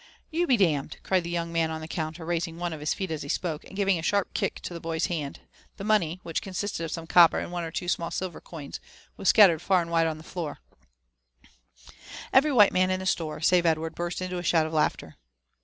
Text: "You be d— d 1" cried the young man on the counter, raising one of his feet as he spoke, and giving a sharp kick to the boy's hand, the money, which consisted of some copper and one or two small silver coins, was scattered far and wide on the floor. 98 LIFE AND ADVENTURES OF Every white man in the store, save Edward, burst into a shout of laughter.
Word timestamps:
"You 0.31 0.47
be 0.47 0.57
d— 0.57 0.65
d 0.65 0.73
1" 0.75 0.91
cried 1.03 1.23
the 1.23 1.29
young 1.29 1.51
man 1.53 1.69
on 1.69 1.79
the 1.79 1.87
counter, 1.87 2.25
raising 2.25 2.57
one 2.57 2.73
of 2.73 2.79
his 2.79 2.91
feet 2.91 3.11
as 3.11 3.21
he 3.21 3.29
spoke, 3.29 3.63
and 3.65 3.75
giving 3.75 3.99
a 3.99 4.01
sharp 4.01 4.33
kick 4.33 4.59
to 4.61 4.73
the 4.73 4.79
boy's 4.79 5.05
hand, 5.05 5.41
the 5.77 5.83
money, 5.83 6.19
which 6.23 6.41
consisted 6.41 6.83
of 6.83 6.89
some 6.91 7.05
copper 7.05 7.37
and 7.37 7.51
one 7.51 7.63
or 7.63 7.69
two 7.69 7.87
small 7.87 8.09
silver 8.09 8.41
coins, 8.41 8.79
was 9.15 9.29
scattered 9.29 9.61
far 9.61 9.79
and 9.79 9.91
wide 9.91 10.07
on 10.07 10.17
the 10.17 10.23
floor. 10.23 10.57
98 11.43 11.43
LIFE 11.43 11.43
AND 11.43 11.49
ADVENTURES 11.53 11.97
OF 12.07 12.27
Every 12.39 12.51
white 12.51 12.73
man 12.73 12.89
in 12.89 12.99
the 12.99 13.05
store, 13.05 13.41
save 13.41 13.65
Edward, 13.67 13.93
burst 13.93 14.21
into 14.23 14.39
a 14.39 14.43
shout 14.43 14.65
of 14.65 14.73
laughter. 14.73 15.17